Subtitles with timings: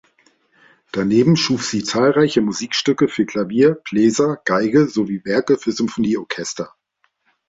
[0.91, 6.73] Daneben schuf sie zahlreiche Musikstücke für Klavier, Bläser, Geige sowie Werke für Symphonieorchester.